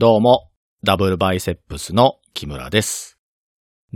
[0.00, 0.52] どうも、
[0.84, 3.18] ダブルバイセップスの木村です。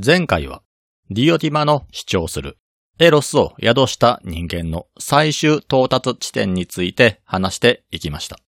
[0.04, 0.64] 前回は、
[1.10, 2.58] ディオティマの主張する
[2.98, 8.40] エロスを宿した人間の最終到達地点について話していきました。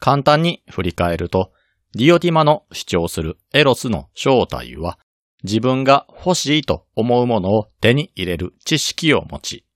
[0.00, 1.52] 簡単に振り返ると、
[1.92, 4.98] ディオティマの主張するエロスの正体は、
[5.44, 9.66] 自分が欲しいと思うものを手に入れる知識を持ち、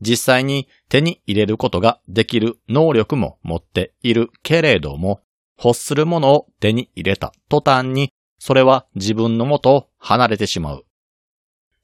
[0.00, 5.20] 実際に手に入れることができる能力も持っているけれども、
[5.62, 10.84] 欲するものを手に入れた途端に、それは自分の元を離れてしまう。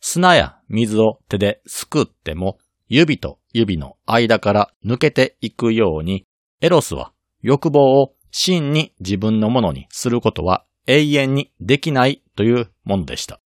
[0.00, 6.26] 砂や水を手ですくっても、指と指の間から抜けていくように、
[6.60, 13.40] エロスは欲望を真に自分のものにすることは永遠にできないというものでした。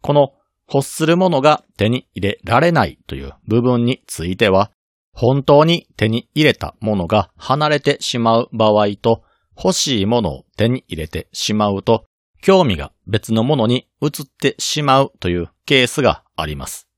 [0.00, 0.32] この
[0.72, 4.70] 欲するものが手に入れられないという部分については、
[5.14, 9.22] 本当に手に入れたものが離れてしまう場合と、
[9.56, 12.06] 欲しいものを手に入れてしまうと、
[12.42, 16.88] 興味が別のものに移ってしまうというケースがあります。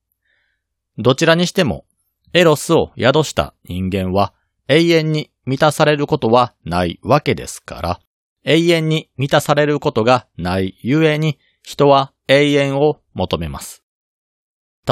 [0.97, 1.85] どちらにしても、
[2.33, 4.33] エロスを宿した人間は
[4.67, 7.99] 永遠に満たされることはないわけですから、
[8.43, 13.83] 永遠に満たされることがないゆえに人は永遠を求めます。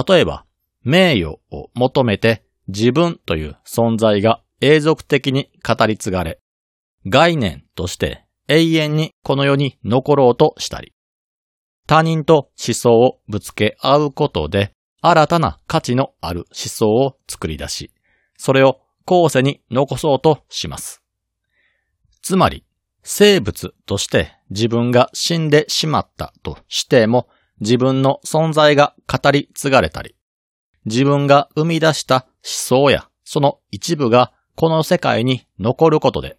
[0.08, 0.46] 例えば、
[0.84, 6.40] 名誉を求めて自分という存在が永続的に語り継がれ、
[7.08, 10.94] 概念として永遠にこの世に残ろうとしたり、
[11.88, 14.72] 他人と思想をぶつけ合うことで
[15.02, 17.92] 新たな価値のある思想を作り出し、
[18.38, 21.04] それを後世に残そうとします。
[22.24, 22.66] つまり、
[23.04, 30.16] 生物として自分が死んでしまったとしても、自分の存在が語り継がれたり、
[30.86, 36.38] 自分が生み出した思想やその一部がこの世界に残ることで、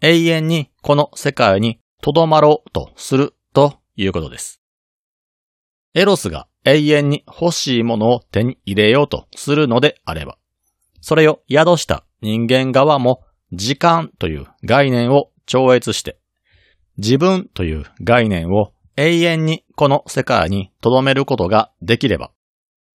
[0.00, 4.60] 永遠にこの世界に留まろうとするということです。
[5.94, 10.36] エロスが永遠に欲しいものを手に入れようとするのであれば、
[11.00, 16.18] それを宿した人間側も時間という概念を超越して、
[16.98, 22.32] 自分という概念を永遠にこの世界に留めることができれば、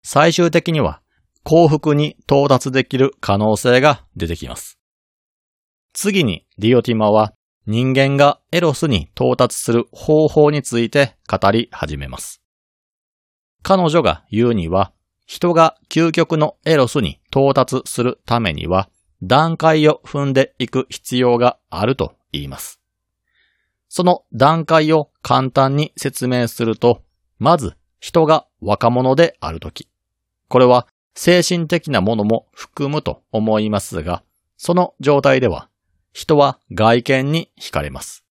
[0.03, 1.01] 最終的には
[1.43, 4.79] 幸福に到達できる可能性が出てきます。
[5.93, 7.35] 次にディオティマは
[7.67, 12.43] 人間がエロスに到達する方法について語り始めます。
[13.63, 14.93] 彼女が言うには、
[15.27, 18.89] 人が究極のエロスに到達するためには
[19.23, 22.81] 段階を踏んでいく必要があると言います。
[23.89, 27.03] その段階を簡単に説明すると、
[27.39, 29.90] まず人が若者であるとき。
[30.51, 34.25] これは精神的なものも含むと思いますが、
[34.57, 35.69] その状態では
[36.13, 38.25] 人は外見に惹かれます。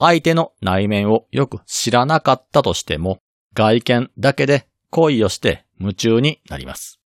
[0.00, 3.20] 相手の内面をよく知らなかったとしても、
[3.54, 6.98] 外見だけで恋をして夢中になります。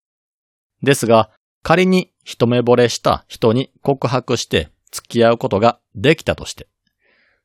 [0.82, 1.30] ですが、
[1.62, 6.66] 仮に一目惚れした人に告白して付き合うことができたとして、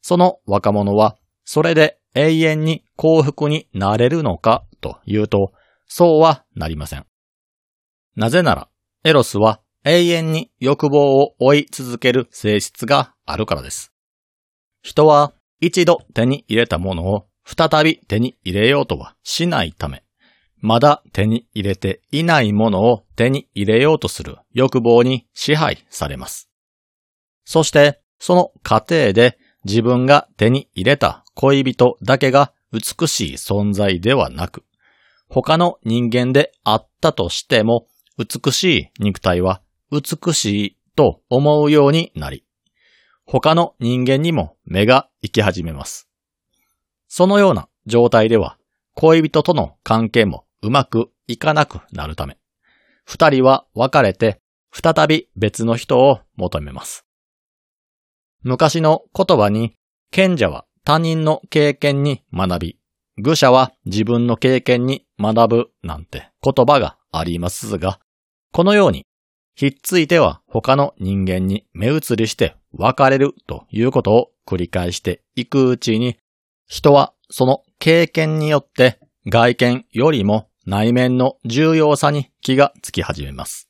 [0.01, 5.51] その若者はそれで永遠に幸福になれるのかというと、
[5.89, 7.05] そうはなりません。
[8.15, 8.69] なぜなら、
[9.03, 13.91] エロスは永遠に欲望を追い続ける性質があるからです。
[14.81, 20.03] 人は一度手に入れたものを再び手に入れようとはしないため、
[20.57, 26.49] まだ手に入れていないものを手に入れようとする欲望に支配されます。
[27.45, 34.63] そして、その過程で自分が手に入れた恋人だけが美しい存在ではなく、
[35.29, 42.43] 他の人間であったとしても、美しい肉体は美しいと思うようになり、
[43.25, 46.09] 他の人間にも目が行き始めます。
[47.07, 48.57] そのような状態では、
[48.95, 52.37] 恋人との関係もうまくいかなくなるため、
[53.05, 54.41] 二人は別れて、
[54.71, 57.05] 再び別の人を求めます。
[58.41, 59.75] 昔の言葉に、
[60.11, 62.79] 賢者は他人の経験に学び、
[63.17, 67.99] 愚者は自分の経験に学ぶなんて言葉がありますが、
[68.51, 69.05] このように、
[69.55, 76.17] ひっついては他の人間に目移りして別れるということを繰り返していくうちに、
[76.67, 83.69] 人はその経験によって外見よりも内面の重要さに気がつき始めます。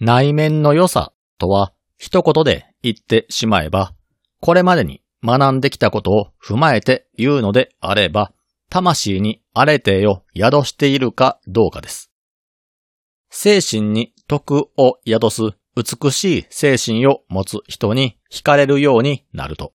[0.00, 3.94] 内面の良さとは一言で言ってしまえば、
[4.40, 8.32] これまでに学んできたことを踏まえて言うのであれば、
[8.72, 12.10] 魂にあれてを宿しているかどうかです。
[13.28, 15.42] 精神に徳を宿す
[15.76, 19.74] 美しい精神を持つ人に惹かれるようになると、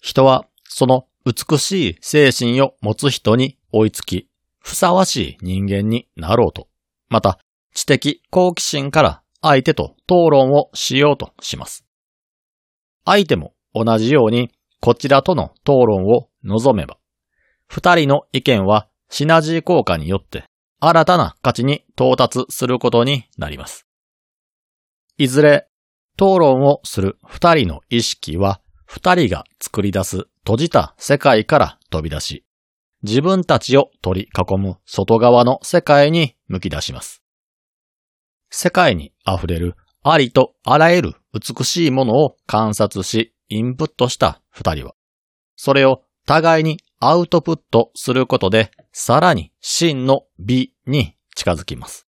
[0.00, 4.28] 人はその美しい精神を持つ人に追いつき、
[4.60, 6.68] ふさわしい人間になろうと、
[7.08, 7.40] また
[7.74, 11.84] 知的好奇心から相手と討論をしようとします。
[13.04, 16.96] 相手も同じようにこちらとの討論を望めば、
[17.66, 20.44] 二人の意見はシナジー効果によって
[20.80, 23.86] 新たな価値に到達することになります。
[25.16, 25.68] いずれ
[26.16, 32.44] 討論をする二人の意識は二人が作り出す閉じた世界から飛び出し、
[33.02, 37.22] 自分たちを取り囲む外側の世界に向き出します。
[38.50, 44.94] 世界に溢れるありとあらゆる美しいものを観察し、インプットした二人は、
[45.56, 52.06] それを互いにアウトプットすることで、さらに真の美に近づきます。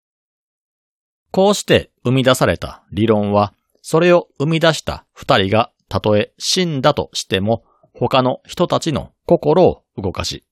[1.30, 3.52] こうして生み出された理論は、
[3.82, 7.62] それを生み出した二人がたとえ死んだとしても、
[7.92, 10.46] 他の人たちの心を動かし、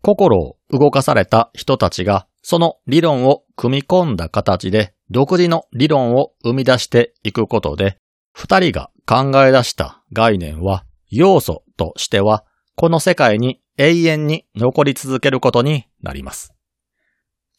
[0.00, 7.98] 心を動かされた人たちがその理論を組み込んだ形で独自の理論を生み出していくことで、
[8.32, 12.46] 二人が考え出した概念は要素としては
[12.80, 16.54] この世界に永遠に残り続けることになります。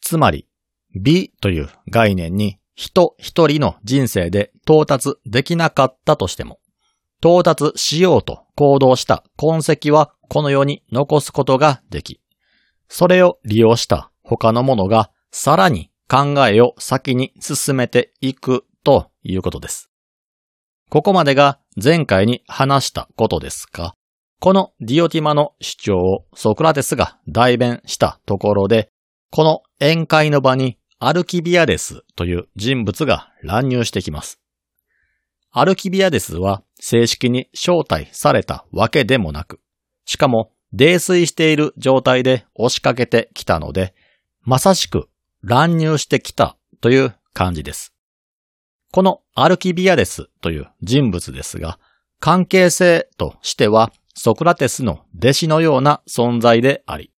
[0.00, 0.48] つまり、
[1.00, 6.58] 美という概念に人一人の人生で到達できなかったとしても、
[7.20, 12.20] 到達しようと行動した痕跡はこの世に残すことができ、
[12.88, 19.88] それを利用した他のものがさらに考えを先に進めていくということです。
[20.90, 23.94] ここまでが前回に話したことですが、
[24.42, 28.90] このディオティマの主張をソクラテスが代弁したところで、
[29.30, 34.40] この宴会の場にアルキビアデスという人物が乱入してきます。
[35.52, 39.60] アルキビアデスは正式に招待されたわけでもなく、
[40.06, 43.94] しかも泥酔している状態で押しかけてきたので、
[44.40, 45.08] まさしく
[45.44, 47.94] 乱入してきたという感じです。
[48.90, 51.78] このアルキビアデスという人物ですが、
[52.22, 57.12] 関係性としてはソクラテスの弟子のような存在であり、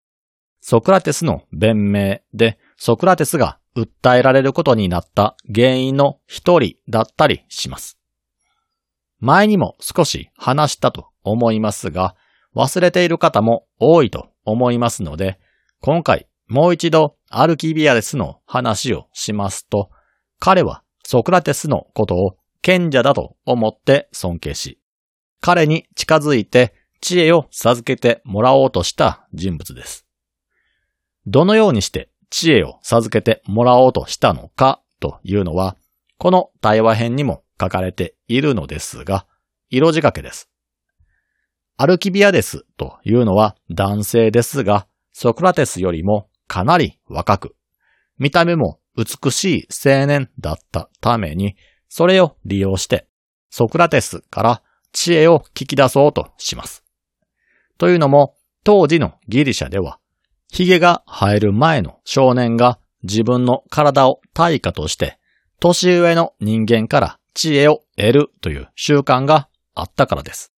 [0.61, 7.99] ソクラテスの弁明でソクラテスが訴えられることになった原因の一人だったりします。
[9.19, 12.15] 前にも少し話したと思いますが、
[12.55, 15.39] 忘れている方も多いと思いますので、
[15.81, 19.91] 今回もう一度アルキビアデスの話をしますと、
[20.39, 24.79] 彼はソクラテスのことを賢者だと思って尊敬し、
[25.41, 30.07] 彼に近づいて知恵を授けてもらおうとした人物です。
[31.27, 35.77] どのようにして知恵を授けてもらおうとしたのかというのは、
[36.17, 39.27] この対話編にも書かれているのですが、
[39.69, 40.49] 色仕掛けです。
[41.77, 47.57] アルキビアデスというのは男性ですが、ソクラテスよりもかなり若く、
[48.17, 51.55] 見た目も美しい青年だったために、
[51.91, 53.07] それを利用して、
[53.51, 54.63] ソクラテスから
[54.93, 56.84] 知恵を聞き出そうとします。
[57.79, 58.35] というのも、
[58.65, 59.99] 当時のギリシャでは、
[60.51, 65.19] 髭が生える前の少年が自分の体を対価として、
[65.61, 70.53] 年上の人間から知恵を得るという習慣があったからです。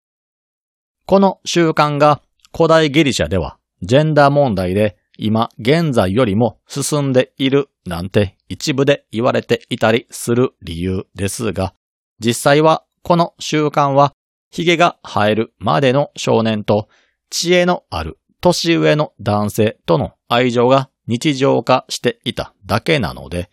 [1.06, 2.22] この習慣が
[2.56, 11.74] 古代ギリシャではジェンダー問題で今現在よりも進んでいるなんて一部で言われていたりする理由ですが、
[12.20, 14.14] 実際はこの習慣は
[14.52, 16.90] 髭が生えるまでの少年と
[17.38, 23.50] 知恵のある年上の男性との愛情が日常化していただけなので、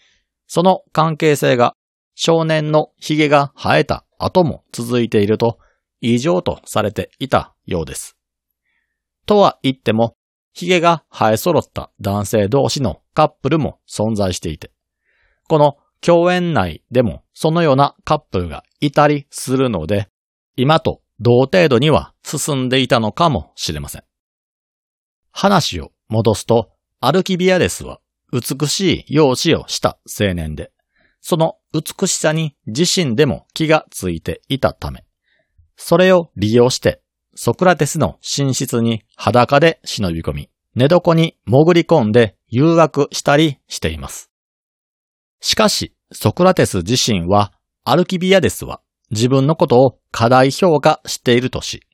[0.47, 1.75] その関係性が
[2.15, 5.59] 少年の髭が生えた後も続いていると
[6.01, 8.17] 異常とされていたようです。
[9.27, 10.15] とは言っても、
[10.53, 14.71] 髭が生え揃った男性同士のカップルも存在していて、
[15.49, 20.07] この共演内でもそのようなカップルがいたりするので、
[20.55, 24.03] 今と同程度には進んでいたのかもしれません。
[25.31, 28.01] 話を戻すと、アルキビアデスは
[28.33, 30.73] 美しい容姿をした青年で、
[31.21, 35.05] その美しさに自身でも気がついていたため、
[35.77, 37.03] それを利用して
[37.35, 44.31] ソクラテスの寝室に裸で忍び込み、寝床に潜り込んで誘惑したりしています。
[45.41, 47.53] しかし、ソクラテス自身は、
[47.85, 48.81] アルキビアデスは
[49.13, 51.87] 自分のことを過大評価しているとし、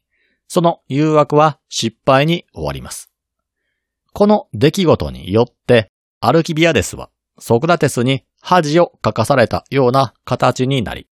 [0.46, 3.12] その誘惑は失敗に終わります。
[4.14, 11.08] この出来事によって、アルキビアデスはソクラテスに恥をかかされたような形になり、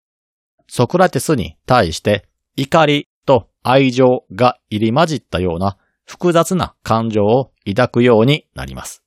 [0.68, 9.02] ソクラテスに対して怒りと愛情が入り混じったような複雑な感情を抱くようになります。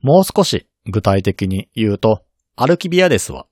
[0.00, 2.22] もう少し具体的に言うと、
[2.56, 3.46] アルキビアデスは、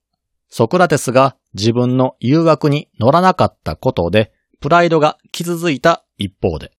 [0.48, 6.72] ソクラテスが自分の誘惑に乗らなかったことで、プライドが傷ついた一方で、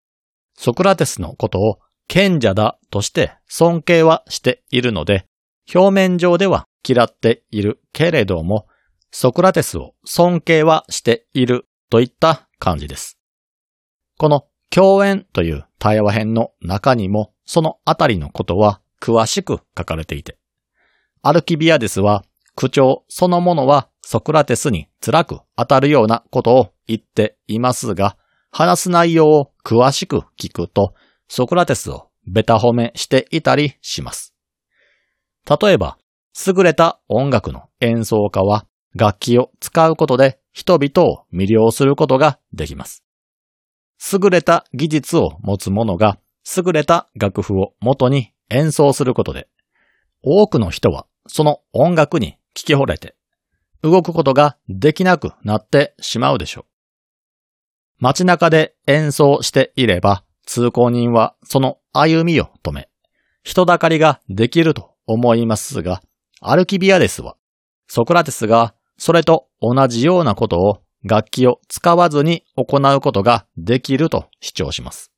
[0.56, 5.28] ソクラテスのことを賢者だとして尊敬はしているので、
[5.74, 8.68] 表面上では嫌っているけれども、
[9.12, 13.18] ソクラテスを尊敬はしているといった感じです。
[14.18, 20.38] この共演という対話編の中にもそのあたりのことは詳しく書かれていて、
[21.22, 22.24] アルキビアデスは
[22.58, 28.18] 口調そのものはソクラテスに辛く当たるようなことを言っていますが、
[28.50, 30.96] 話す内容を詳しく聞くと、
[31.28, 34.34] ソクラテスをベタ褒めしていたりします。
[35.48, 36.00] 例えば、
[36.48, 43.04] 優れた音楽の演奏家は楽器を使うことで人々を魅了することができます。
[44.12, 46.18] 優れた技術を持つ者が
[46.56, 49.48] 優れた楽譜を元に演奏することで、
[50.24, 53.16] 多くの人はその音楽に聞き惚れて、
[53.84, 56.66] 動くことができなくなってしまうでしょう。
[58.00, 62.90] 街中で演奏していれば、通行人はその歩みを止め、
[63.44, 66.02] 人だかりができると思いますが、
[66.42, 67.38] アルキビアデスは、
[67.88, 75.12] ソクラテスがそれと同じようなことを楽器を使わずに行うことができると主張します。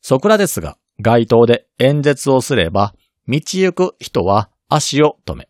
[0.00, 2.94] ソクラテスが街頭で演説をすれば、
[3.26, 5.49] 道行く人は足を止め、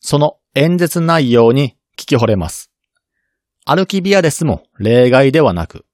[0.00, 2.70] その演説内容に聞き惚れます。
[3.64, 5.84] アルキビアデスも例外ではなく、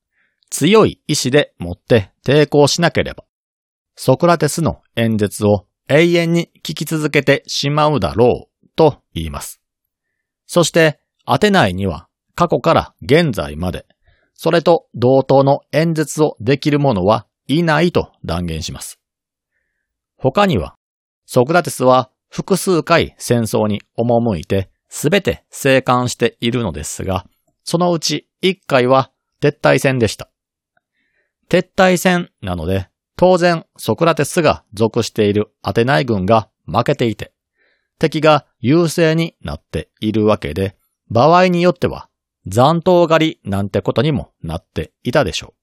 [0.51, 3.25] 強い意志でもって抵抗しなければ、
[3.97, 9.61] ソクラテスの演説を永遠に聞き続けてしまうだろうと言います。
[10.47, 13.87] そして、アテナイには過去から現在まで、
[14.35, 19.01] それと同等の演説をできる者はいないと断言します。
[20.17, 20.77] 他には、
[21.27, 27.27] ソクラテスは複数回戦争に赴いてすべて生還しているのですが、
[27.63, 30.29] そのうち1回は撤退戦でした。
[31.49, 37.33] 撤退戦なので、当然ソクラテスが属しているアテナイ軍が負けていて、
[38.01, 40.77] 敵が優勢になっているわけで、
[41.11, 42.09] 場合によっては
[42.49, 45.55] 残党狩りなんてことにもなっていたでしょ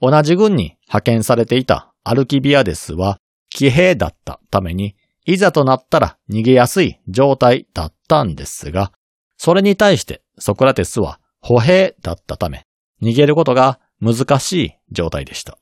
[0.00, 0.12] う。
[0.12, 3.18] 同じ軍に派遣されていたアルキビアデスは
[3.50, 4.94] 騎兵だったために、
[5.28, 8.92] いざとなったら逃げやすい状態だったんですが、
[9.36, 12.64] それに対してソクラテスは歩兵だったため、
[13.02, 15.58] 逃げることが難しい状態でした。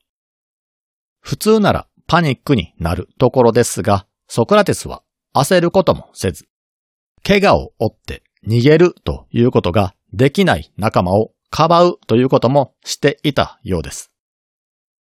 [1.20, 5.02] 普通ならパニックになるところですが、ソクラテスは
[5.34, 6.46] 焦ることもせず、
[7.24, 14.12] 怪我を負って逃げるということができない仲間をかばうということもしていたようです。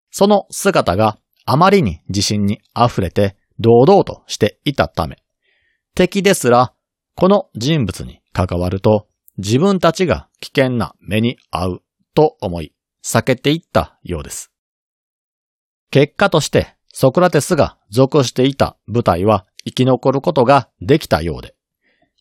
[0.09, 5.17] その姿があまりに自信に溢れて堂々としていたため、
[5.95, 6.73] 敵ですら
[7.15, 9.07] この人物に関わると
[9.37, 11.83] 自分たちが危険な目に遭う
[12.13, 14.51] と思い避けていったようです。
[15.91, 21.55] 結果としてソクラテスが属していた部隊は生き残ることができたようで、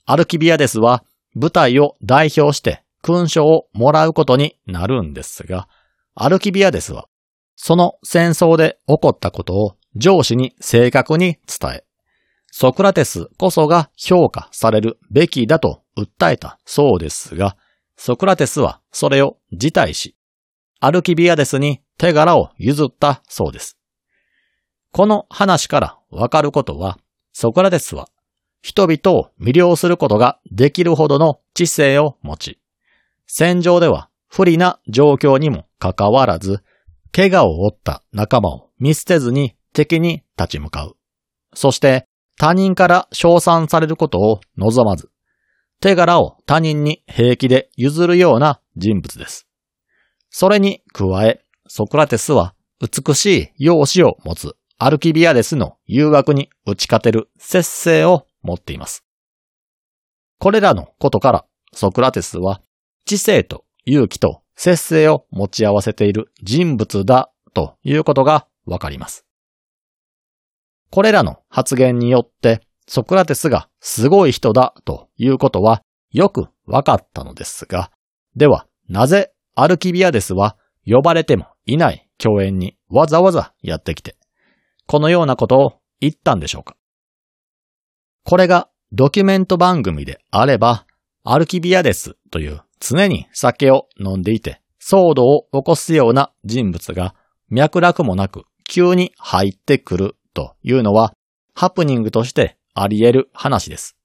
[0.06, 5.68] アルキビアデスは部隊を代表して勲章をもらうことになるんですが、
[6.14, 7.06] アルキビアデスは、
[7.56, 11.84] その戦争で起こったことを上司に正確に伝え、
[12.50, 17.56] ソクラテスこそが評価されるべきだと訴えたそうですが、
[17.96, 20.16] ソクラテスはそれを辞退し、
[20.80, 23.78] アルキビアデスに手柄を譲ったそうです。
[24.92, 26.98] この話からわかることは、
[27.32, 28.08] ソクラテスは
[28.62, 32.60] 人々を魅了することができるほどの知性を持ち、
[33.26, 36.62] 戦場では不利な状況にもかかわらず、
[37.10, 40.96] 怪我を負った仲間を見捨てずに敵に立ち向かう。
[41.52, 42.06] そして
[42.38, 45.10] 他人から称賛されることを望まず、
[45.80, 49.46] 手柄を他人に平気で譲るような人物です。
[50.30, 59.04] それに加え、ソクラテスは美しい容姿を持つアルキビアデスの誘惑に打ち勝てる節制を持っています。
[60.38, 62.60] これらのことからソクラテスは
[63.06, 69.24] 知性と勇気と節制を持ち合わせている人物だということがわかります。
[70.94, 75.82] これらの発言によってソクラテスがすごい人だということは
[76.12, 77.90] よくわかったのですが、
[78.36, 84.16] ではなぜアルキビアデスは呼ばれてもいない共演にわざわざやってきて、
[84.86, 86.76] このようなことを言ったんでしょうか。
[88.22, 90.86] これがドキュメント番組であれば、
[91.24, 97.16] アルキビアデスという常に酒を飲んでいて騒動を起こすような人物が
[97.48, 101.14] 脈絡もなく急に入ってくるというのは
[101.54, 103.96] ハプニングとしてあり得る話です。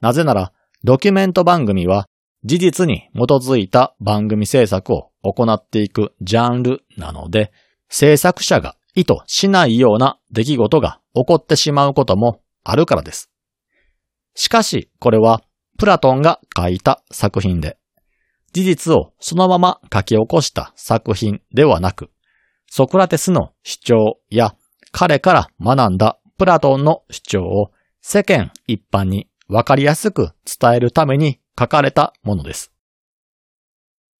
[0.00, 2.06] なぜなら、ドキュメント番組は
[2.44, 7.52] 事実に基づいた番組制作を行っていくジャンルなので、
[7.90, 13.30] 制作者が意図しないような出来事が起こってしまうこともあるからです。
[14.34, 15.42] しかし、これは
[15.78, 17.76] プラトンが書いた作品で、
[18.52, 22.10] 事実をそのまま書き起こした作品ではなく、
[22.68, 24.54] ソクラテスの主張や
[24.92, 27.70] 彼から学んだプラトンの主張を
[28.00, 32.72] 世間一般にわかりやすく伝えるために書かれたものです。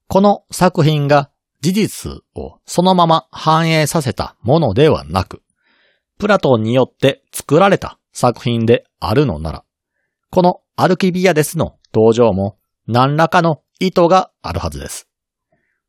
[0.07, 5.43] この作品が事実をそのまま反映させたものではなく、
[6.19, 9.65] プラトンによって作られた作品であるのなら、
[10.31, 15.09] このアルキビアデスの登場も何らかの意図があるはずです。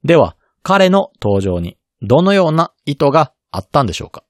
[0.04, 4.24] では、彼の登場にどのような意図があったんでしょうか？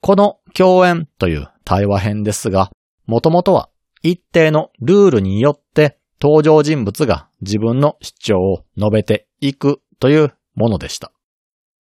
[0.00, 2.70] この共演という対話編ですが、
[3.06, 3.68] もともとは
[4.02, 11.12] 一定のルールによって登場人物が自分の主張を述べていくというものでした。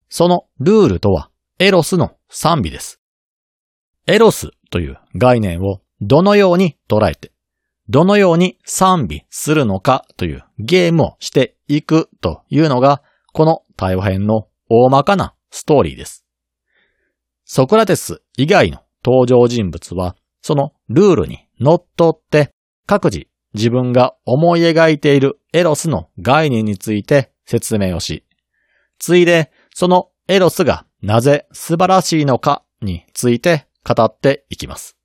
[0.08, 3.00] そのルールとはエロスの賛美です。
[4.06, 7.32] エロスという概念をどのように捉えて、
[7.88, 13.02] どのように賛美するのかというゲームをしていくというのが、
[13.32, 16.24] この対話編の大まかなストーリーです。
[17.52, 22.52] ソクラテス以外の登場人物は、そのルールに乗っって
[22.86, 28.24] 各自自分が思い描いているエロスの概念について説明をし、
[29.00, 34.96] ついでそのエロスがなぜ素晴らしいのかについて語っていきます。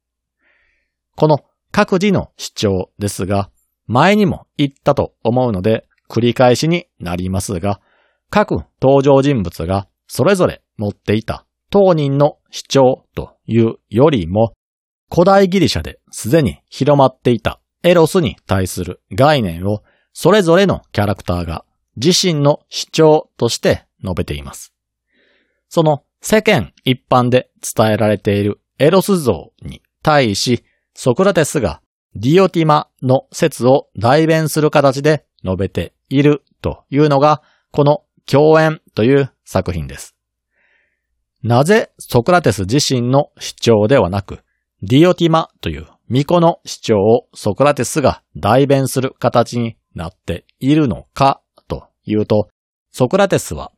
[1.15, 1.39] この
[1.71, 3.49] 各自の主張ですが、
[3.87, 7.81] 前にも言ったと思うので繰り返しになりますが、
[8.29, 14.53] 各登場人物がそれぞれ持っていた当人の主張というよりも、
[15.11, 21.65] 古代ギリシャですでに広まっていたエロスに対する概念をそれぞれのキャラクターが
[21.97, 24.73] 自身の主張として述べています。
[25.69, 31.81] その世間一般で伝えられているエロス像に対し、ソクラテスが
[32.15, 40.14] ディオティマの説を代弁する形で述べているというのが、この共演という作品です。
[41.45, 44.39] なぜソクラテス自身の主張ではなく、
[44.81, 52.49] ディオティマという巫女の主張をソクラテスが代弁する形になっているのかというと、
[52.91, 53.71] ソクラテスは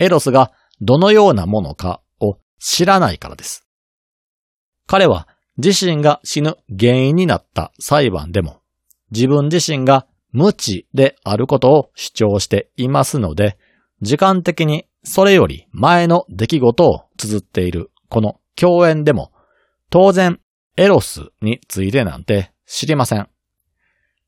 [0.00, 3.68] エロスがどのようなものかを知らないからです。
[4.88, 8.62] 彼は自身が死ぬ原因になった裁判でも
[9.12, 13.58] 自分自身が無知であることを主張していますので、
[14.00, 19.32] 時間的にそれより前の出来事を綴っているこの共演でも
[19.90, 20.40] 当然
[20.76, 23.28] エロスについてなんて知りません。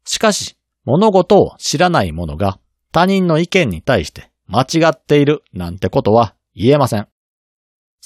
[0.04, 2.58] しかし、物事を知らない者が
[2.92, 7.08] 他人の意見に対して間違っているなんてことは言えません。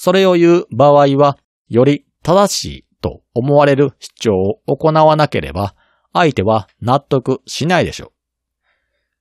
[0.01, 4.33] それを言う場合は、より正しいと思われる主張
[4.65, 5.75] を行わなければ、
[6.13, 8.11] 相手は納得しないでしょう。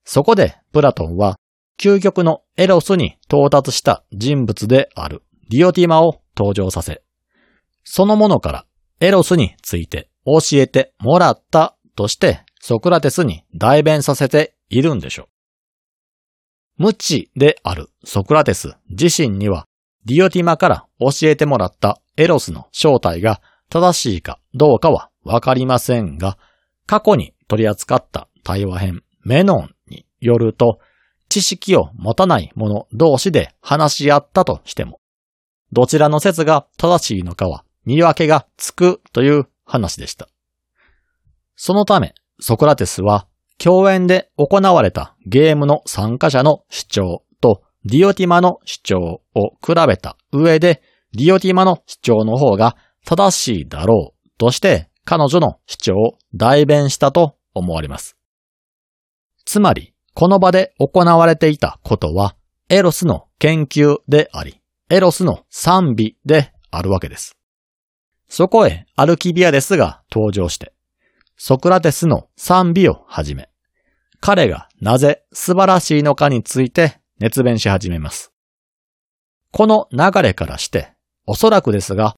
[0.05, 1.37] そこで、プラトンは、
[1.79, 7.03] 究極のエロスに到達した人物であるディオティマを登場させ、
[7.85, 8.67] そのものから
[9.01, 15.29] エロスについて教えてもらったとしてソクラテスに代弁させているんでしょ
[16.79, 16.83] う。
[16.83, 19.67] 無知であるソクラテス自身には
[20.05, 26.39] ディオティマから教えてもらったエロスの正体が正しいかどうかはわかりませんが、
[26.87, 30.79] 過去に取り扱った対話編メノンによると、
[31.29, 35.01] 知識を持たない者同士で話し合ったとしても、
[35.73, 40.29] どちらの説が正しいのかは見分けがつくという話でした。
[41.57, 43.27] そのため、ソクラテスは、
[43.59, 49.21] 共演で行われたゲームの参加者の主張とディオティマの主張を
[49.61, 58.17] 比べた上で、ディオティマの主張の方が正しいだろうとして彼女の主張を代弁したと思われます。
[59.45, 62.35] つまり、この場で行われていたことは、
[62.69, 67.37] エロスの研究であり、エロスの賛美であるわけです。
[68.29, 70.73] そこへアルキビアデスが登場して、
[71.37, 73.49] ソクラテスの賛美を始め、
[74.19, 78.33] 彼がなぜ素晴らしいのかについて熱弁し始めます。
[79.53, 80.95] この流れからして、
[81.27, 82.17] おそらくですが、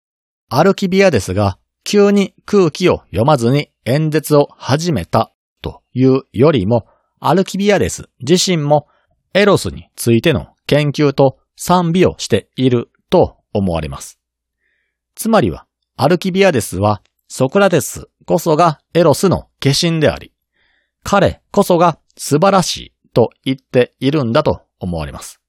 [0.49, 6.87] アルキビアデスが急に空気を読まずに演説を始めたというよりも、
[7.21, 8.89] アルキビアデス自身も
[9.35, 14.19] エロスについての研究と賛美をしていると思われます。
[15.15, 20.33] つまりは、アルキビアデスはソクラテスこそがエロスの化身であり、
[21.05, 25.41] 彼こそが素晴らしいと言っているんだと思われます。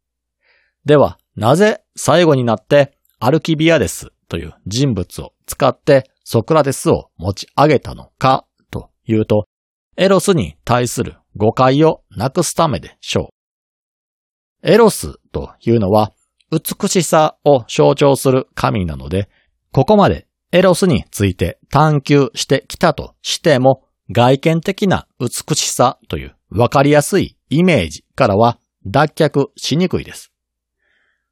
[0.84, 9.46] では、なぜ最後になってアルキビアデスという人物を使ってソクラテスを持ち上げたのかというと、
[9.98, 13.34] エロスに対する誤解をなくすためでしょ
[14.64, 14.70] う。
[14.70, 16.14] エロスというのは
[16.52, 19.30] 美しさを象徴する神なので、
[19.72, 30.32] ここまでエロスについて探求してきたとしても、外見的な美しさというわかりやすいイメージからは脱却しにくいです。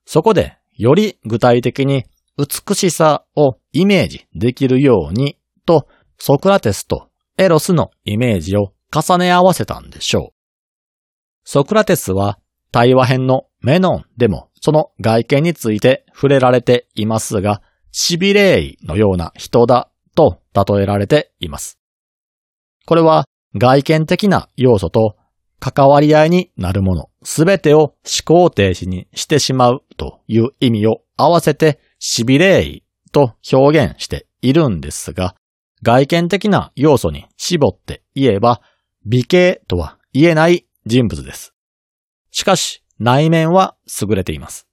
[0.06, 2.06] そこで、より具体的に
[2.38, 7.09] 美しさをイメージできるようにと、ソクラテスと
[7.40, 10.40] エロスのイメージを重ね合わせたんでしょう。
[11.46, 12.38] ソクラテスは
[12.74, 21.80] 対話編のメノンでもその外見について触れられていますが、シビレイのような人だと例えられています。
[22.86, 23.24] これは
[23.56, 25.16] 外見的な要素と
[25.62, 35.36] 関わり合いになるものすべてを思考停止にしてしまうという意味を合わせてシビレイと表現しているんですが、
[35.82, 38.62] 外見的な要素に絞って言えば
[39.06, 41.54] 美形とは言えない人物です。
[42.32, 44.68] しかし内面は優れています。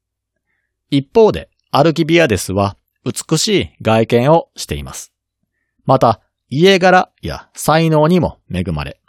[0.90, 5.12] 一方でアルキビアデスは美しい外見をしています。
[5.84, 9.00] また、家柄や才能にも恵まれ、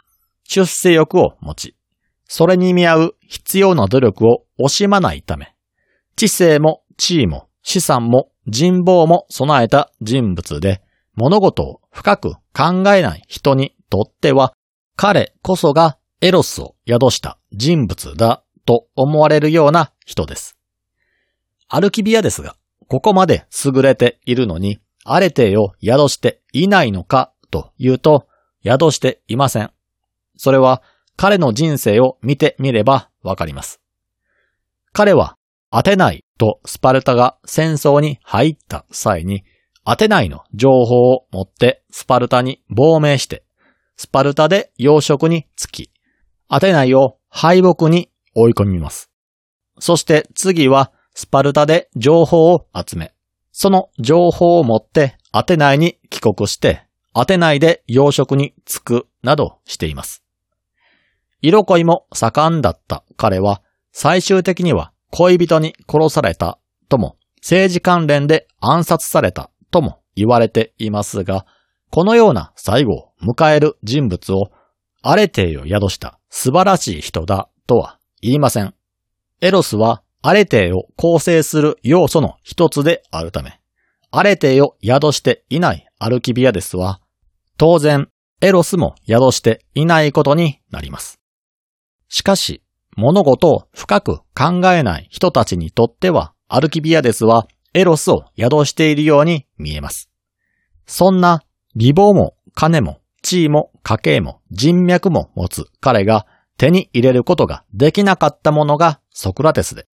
[0.44, 1.76] 出世欲を持ち、
[2.24, 5.54] それに見合う必要な努力を惜しまないため、
[6.14, 10.80] 知性も地位も資産も人望も備えた人物で、
[11.18, 14.54] 物事を深く考えない人にとっては、
[14.94, 20.56] 彼こそがエロスを宿した人物だと思われるような人です。
[21.68, 22.54] アルキビアですが、
[22.86, 28.28] ここまで優れているのに、アレテを宿していないのかというと、
[28.64, 29.72] 宿していません。
[30.36, 30.82] それは
[31.16, 33.80] 彼の人生を見てみればわかります。
[34.92, 35.36] 彼は
[35.70, 39.42] アテナイとスパルタが戦争に入った際に、
[39.90, 43.42] アテナイの情報を持ってスパルタに亡命して、
[43.96, 45.90] スパルタで養殖につき、
[46.46, 49.10] アテナイを敗北に追い込みます。
[49.78, 53.14] そして次はスパルタで情報を集め、
[53.50, 56.82] その情報を持ってアテナイに帰国して、
[57.14, 60.22] アテナイで養殖に就くなどしています。
[61.40, 66.58] 色恋も盛んだった彼は、最終的には恋人に殺された
[66.90, 71.46] とも、政治関連で暗殺されたとも言われていますが、
[71.90, 74.50] このような最後を迎える人物を、
[75.02, 78.74] アレテイを宿した素晴らしい人だとは言いません。
[79.40, 83.60] エロスはアレテイを構成する要素の一つであるため、
[84.10, 87.00] アレテイを宿していないアルキビアデスは、
[87.56, 88.08] 当然、
[88.40, 91.20] エロスも宿していないことになります。
[92.08, 92.62] しかし、
[92.96, 100.10] 物事を深く考えない人たちにとっては、アルキビアデスはエロスを宿しているように見えます。
[100.86, 101.42] そんな、
[101.74, 106.26] 美貌も金も地位も家計も人脈も持つ彼が
[106.56, 109.86] 手に入れることができなかったものがソクラテスで、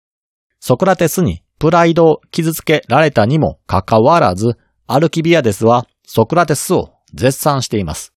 [0.60, 4.56] ソクラテスにプライドを傷つけられたにもかかわらず、
[4.86, 8.12] アルキビアデスはソクラテスを絶賛しています。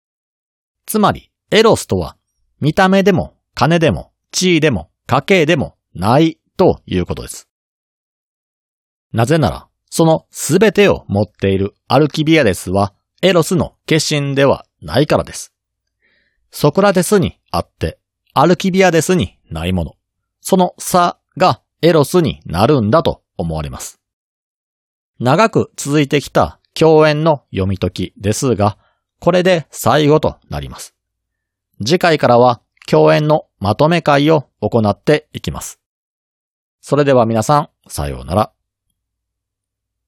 [0.86, 2.15] つまり、エロスとは、
[2.60, 7.47] 見た目でも金でも地位でも家計でもないということです。
[9.13, 15.54] なぜなら、そのすべてを持っているアルキビアデスはエロスの化身ではないからです。
[16.52, 18.00] ソクラテスにあって、
[18.34, 19.93] アルキビアデスにないもの。
[20.41, 24.00] その差がエロスになるんだと思われます。
[25.20, 28.78] 長く続いてきた共演の読み解きですが、
[29.20, 30.96] これで最後となります。
[31.84, 35.80] 次回からは共演のまとめ会を行っていきます。
[36.82, 38.57] それでは皆さん、さようなら。